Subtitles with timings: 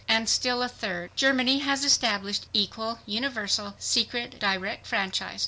[0.07, 5.39] And still a third: GERMANY HAS ESTABLISHED "EQUAL, UNIVERSAL, SECRET, DIRECT FRANCHISE."